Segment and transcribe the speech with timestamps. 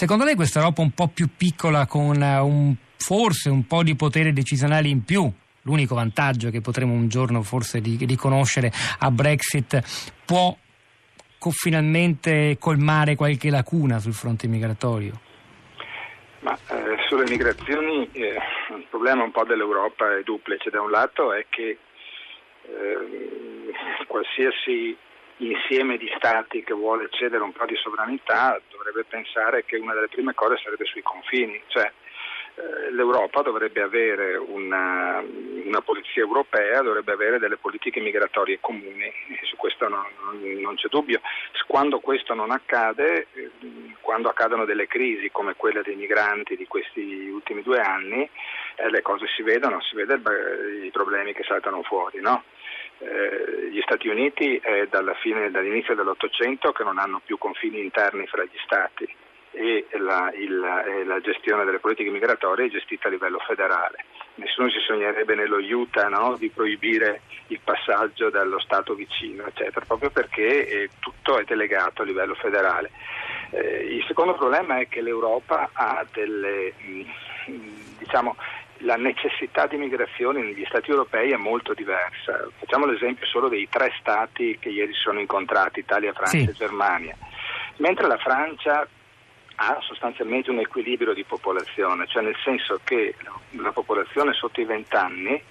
[0.00, 4.32] Secondo lei questa Europa un po' più piccola con un, forse un po' di potere
[4.32, 5.28] decisionale in più,
[5.62, 9.82] l'unico vantaggio che potremo un giorno forse riconoscere a Brexit,
[10.24, 10.56] può
[11.50, 15.18] finalmente colmare qualche lacuna sul fronte migratorio?
[16.42, 18.38] Ma eh, sulle migrazioni eh,
[18.76, 20.70] il problema un po' dell'Europa è duplice.
[20.70, 21.76] Da un lato è che
[22.62, 23.72] eh,
[24.06, 24.96] qualsiasi
[25.38, 30.08] insieme di stati che vuole cedere un po' di sovranità dovrebbe pensare che una delle
[30.08, 31.90] prime cose sarebbe sui confini, cioè
[32.58, 35.22] eh, l'Europa dovrebbe avere una,
[35.64, 39.12] una, polizia europea, dovrebbe avere delle politiche migratorie comuni,
[39.44, 40.04] su questo non,
[40.60, 41.20] non, c'è dubbio.
[41.68, 43.50] Quando questo non accade, eh,
[44.00, 48.28] quando accadono delle crisi come quella dei migranti di questi ultimi due anni,
[48.74, 50.34] eh, le cose si vedono, si vedono
[50.82, 52.20] i problemi che saltano fuori.
[52.20, 52.42] No?
[53.00, 54.88] Eh, gli Stati Uniti è
[55.20, 59.08] fine, dall'inizio dell'Ottocento che non hanno più confini interni fra gli Stati
[59.50, 60.58] e la, il,
[61.06, 64.04] la, gestione delle politiche migratorie è gestita a livello federale.
[64.34, 70.10] Nessuno si sognerebbe nello Utah no, di proibire il passaggio dallo Stato vicino, eccetera, proprio
[70.10, 72.90] perché eh, tutto è delegato a livello federale.
[73.50, 77.02] Eh, il secondo problema è che l'Europa ha delle, mm,
[77.98, 78.36] diciamo,
[78.78, 82.46] la necessità di migrazione negli Stati europei è molto diversa.
[82.58, 86.44] Facciamo l'esempio solo dei tre Stati che ieri si sono incontrati, Italia, Francia sì.
[86.44, 87.16] e Germania.
[87.76, 88.86] Mentre la Francia
[89.60, 93.14] ha sostanzialmente un equilibrio di popolazione, cioè nel senso che
[93.50, 95.42] la popolazione sotto i 20 anni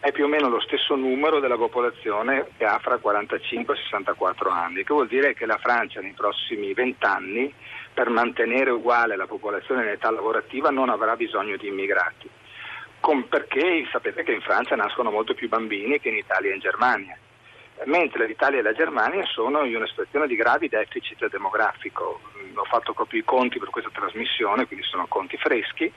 [0.00, 4.50] è più o meno lo stesso numero della popolazione che ha fra 45 e 64
[4.50, 7.52] anni, che vuol dire che la Francia nei prossimi 20 anni
[7.92, 12.28] per mantenere uguale la popolazione in età lavorativa non avrà bisogno di immigrati,
[13.28, 17.18] perché sapete che in Francia nascono molto più bambini che in Italia e in Germania
[17.84, 22.20] mentre l'Italia e la Germania sono in una situazione di gravi deficit demografico.
[22.54, 25.92] Ho fatto proprio i conti per questa trasmissione, quindi sono conti freschi,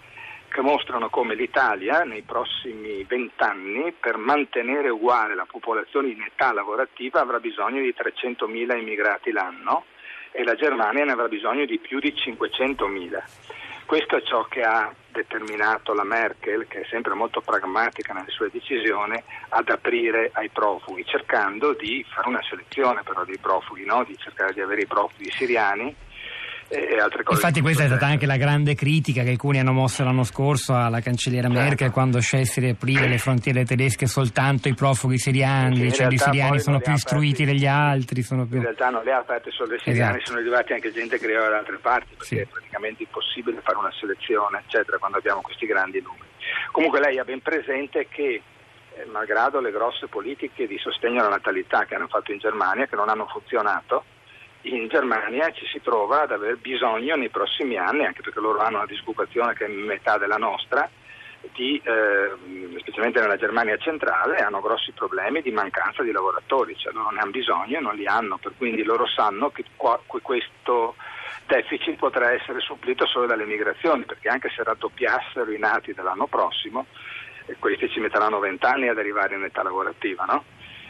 [0.48, 7.22] che mostrano come l'Italia nei prossimi vent'anni per mantenere uguale la popolazione in età lavorativa
[7.22, 9.86] avrà bisogno di 300.000 immigrati l'anno
[10.32, 13.61] e la Germania ne avrà bisogno di più di 500.000.
[13.92, 18.50] Questo è ciò che ha determinato la Merkel, che è sempre molto pragmatica nelle sue
[18.50, 24.06] decisioni, ad aprire ai profughi, cercando di fare una selezione però dei profughi, no?
[24.06, 25.94] di cercare di avere i profughi siriani
[26.72, 27.40] e altre cose.
[27.40, 31.02] Infatti questa è stata anche la grande critica che alcuni hanno mosso l'anno scorso alla
[31.02, 31.62] cancelliera certo.
[31.62, 36.60] Merkel quando scelse di aprire le frontiere tedesche soltanto ai profughi siriani, cioè i siriani
[36.60, 38.24] sono più istruiti degli altri.
[38.24, 38.38] Più...
[38.38, 40.26] In realtà non le ha aperte solo i siriani, esatto.
[40.28, 42.38] sono arrivati anche gente che arrivava da altre parti perché sì.
[42.38, 46.30] è praticamente impossibile fare una selezione eccetera quando abbiamo questi grandi numeri.
[46.72, 48.42] Comunque lei ha ben presente che
[48.96, 52.96] eh, malgrado le grosse politiche di sostegno alla natalità che hanno fatto in Germania, che
[52.96, 54.04] non hanno funzionato,
[54.64, 58.78] in Germania ci si trova ad aver bisogno nei prossimi anni, anche perché loro hanno
[58.78, 60.90] una disoccupazione che è metà della nostra,
[61.54, 67.10] di, eh, specialmente nella Germania centrale, hanno grossi problemi di mancanza di lavoratori, cioè loro
[67.10, 70.96] ne hanno bisogno e non li hanno, per quindi loro sanno che qua, questo
[71.48, 76.86] deficit potrà essere supplito solo dalle migrazioni, perché anche se raddoppiassero i nati dell'anno prossimo,
[77.48, 80.44] eh, questi ci metteranno vent'anni ad arrivare in età lavorativa, no?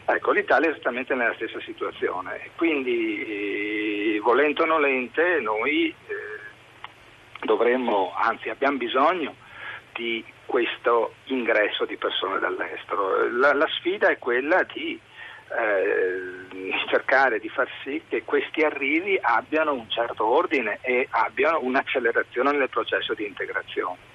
[0.06, 8.50] Ecco, l'Italia è esattamente nella stessa situazione, quindi volente o nolente noi eh, dovremmo, anzi
[8.50, 9.36] abbiamo bisogno
[9.94, 13.30] di questo ingresso di persone dall'estero.
[13.32, 15.00] La, la sfida è quella di
[15.50, 22.52] eh, cercare di far sì che questi arrivi abbiano un certo ordine e abbiano un'accelerazione
[22.52, 24.11] nel processo di integrazione.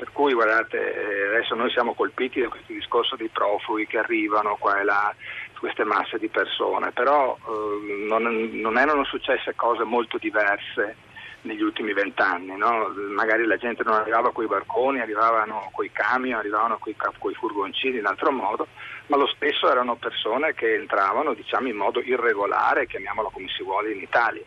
[0.00, 4.56] Per cui guardate, eh, adesso noi siamo colpiti da questo discorso dei profughi che arrivano
[4.58, 5.14] qua e là,
[5.58, 10.96] queste masse di persone, però eh, non, non, erano successe cose molto diverse
[11.42, 12.90] negli ultimi vent'anni, no?
[13.12, 17.34] magari la gente non arrivava con i barconi, arrivavano con i camion, arrivavano con i
[17.34, 18.68] furgoncini in altro modo,
[19.08, 23.92] ma lo stesso erano persone che entravano diciamo, in modo irregolare, chiamiamolo come si vuole
[23.92, 24.44] in Italia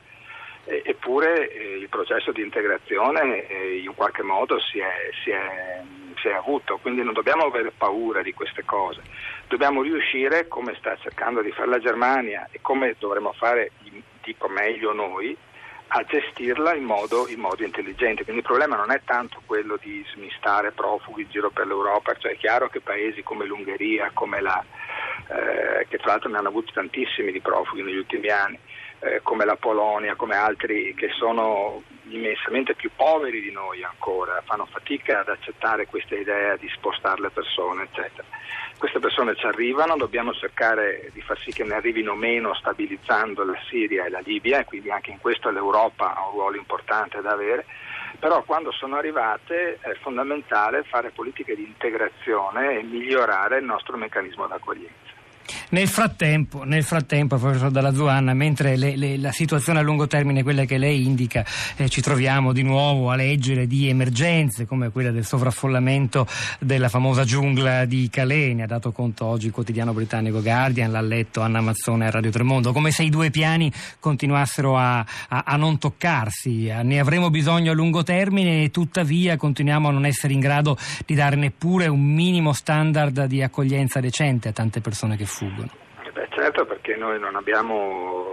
[0.65, 5.81] eppure eh, il processo di integrazione eh, in qualche modo si è, si, è,
[6.19, 9.01] si è, avuto, quindi non dobbiamo avere paura di queste cose,
[9.47, 13.71] dobbiamo riuscire, come sta cercando di fare la Germania e come dovremmo fare,
[14.23, 15.35] dico meglio noi,
[15.95, 18.23] a gestirla in modo, in modo, intelligente.
[18.23, 22.31] Quindi il problema non è tanto quello di smistare profughi in giro per l'Europa, cioè
[22.31, 24.63] è chiaro che paesi come l'Ungheria, come la,
[25.27, 28.57] eh, che tra l'altro ne hanno avuti tantissimi di profughi negli ultimi anni,
[29.03, 34.65] eh, come la Polonia, come altri che sono immensamente più poveri di noi ancora, fanno
[34.65, 38.27] fatica ad accettare questa idea di spostare le persone, eccetera.
[38.77, 43.57] Queste persone ci arrivano, dobbiamo cercare di far sì che ne arrivino meno stabilizzando la
[43.69, 47.31] Siria e la Libia e quindi anche in questo l'Europa ha un ruolo importante da
[47.31, 47.65] avere,
[48.19, 54.47] però quando sono arrivate è fondamentale fare politiche di integrazione e migliorare il nostro meccanismo
[54.47, 55.22] d'accoglienza.
[55.73, 60.41] Nel frattempo, nel frattempo professor Dalla Zuanna, mentre le, le, la situazione a lungo termine
[60.41, 61.43] è quella che lei indica,
[61.77, 66.27] eh, ci troviamo di nuovo a leggere di emergenze come quella del sovraffollamento
[66.59, 71.01] della famosa giungla di Calais, ne ha dato conto oggi il quotidiano britannico Guardian, l'ha
[71.01, 75.55] letto Anna Mazzone a Radio Tremondo, come se i due piani continuassero a, a, a
[75.55, 80.39] non toccarsi, ne avremo bisogno a lungo termine e tuttavia continuiamo a non essere in
[80.39, 85.62] grado di dare neppure un minimo standard di accoglienza decente a tante persone che fuggono.
[86.43, 88.25] Certo, perché noi non abbiamo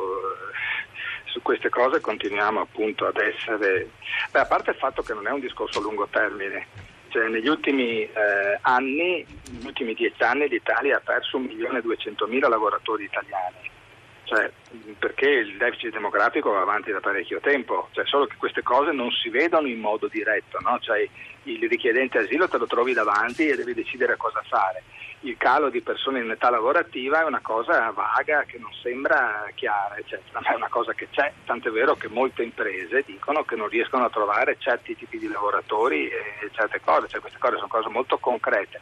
[1.26, 3.88] su queste cose continuiamo appunto ad essere,
[4.32, 6.66] beh, a parte il fatto che non è un discorso a lungo termine,
[7.10, 13.69] cioè, negli ultimi eh, anni, negli ultimi dieci anni l'Italia ha perso 1.200.000 lavoratori italiani.
[14.30, 14.48] Cioè,
[14.96, 19.10] perché il deficit demografico va avanti da parecchio tempo, cioè, solo che queste cose non
[19.10, 20.78] si vedono in modo diretto, no?
[20.78, 21.04] cioè,
[21.42, 24.84] il richiedente asilo te lo trovi davanti e devi decidere cosa fare.
[25.22, 29.96] Il calo di persone in età lavorativa è una cosa vaga che non sembra chiara,
[29.96, 33.66] eccetera, ma è una cosa che c'è, tant'è vero che molte imprese dicono che non
[33.66, 37.88] riescono a trovare certi tipi di lavoratori e certe cose, cioè queste cose sono cose
[37.88, 38.80] molto concrete,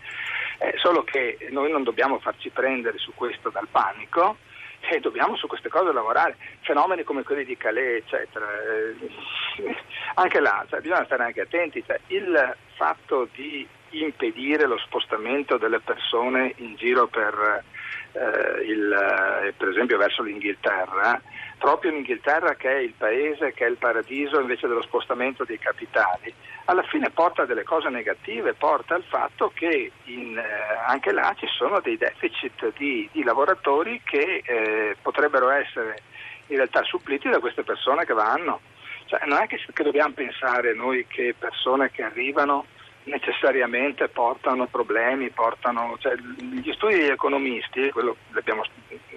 [0.58, 4.36] eh, solo che noi non dobbiamo farci prendere su questo dal panico
[4.80, 9.76] e dobbiamo su queste cose lavorare, fenomeni come quelli di Calais, eccetera, eh,
[10.14, 15.80] anche là cioè, bisogna stare anche attenti, cioè, il fatto di impedire lo spostamento delle
[15.80, 17.64] persone in giro per,
[18.12, 21.20] eh, il, eh, per esempio verso l'Inghilterra,
[21.58, 26.32] proprio l'Inghilterra che è il paese, che è il paradiso invece dello spostamento dei capitali,
[26.66, 30.44] alla fine porta a delle cose negative, porta al fatto che in, eh,
[30.86, 36.02] anche là ci sono dei deficit di, di lavoratori che eh, potrebbero essere
[36.46, 38.60] in realtà suppliti da queste persone che vanno.
[39.06, 42.66] Cioè, non è che, che dobbiamo pensare noi che persone che arrivano
[43.08, 48.64] necessariamente portano problemi, portano, cioè, gli studi degli economisti, quello li abbiamo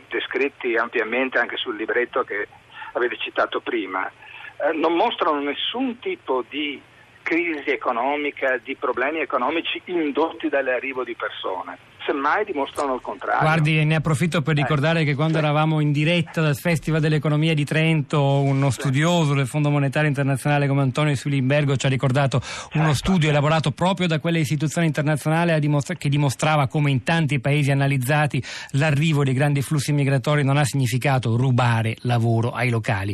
[0.09, 2.47] descritti ampiamente anche sul libretto che
[2.93, 6.81] avete citato prima, eh, non mostrano nessun tipo di
[7.21, 13.41] crisi economica, di problemi economici indotti dall'arrivo di persone semmai dimostrano il contrario.
[13.41, 15.43] Guardi, ne approfitto per ricordare eh, che quando sì.
[15.43, 18.81] eravamo in diretta dal Festival dell'Economia di Trento, uno sì.
[18.81, 22.41] studioso del Fondo Monetario Internazionale come Antonio Sulimbergo ci ha ricordato
[22.73, 23.37] uno studio certo.
[23.37, 25.51] elaborato proprio da quelle istituzioni internazionali
[25.97, 31.35] che dimostrava come in tanti paesi analizzati l'arrivo dei grandi flussi migratori non ha significato
[31.35, 33.09] rubare lavoro ai locali,